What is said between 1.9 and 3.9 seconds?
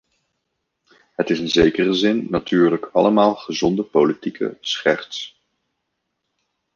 zin natuurlijk allemaal gezonde